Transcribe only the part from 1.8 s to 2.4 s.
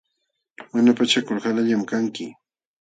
kanki.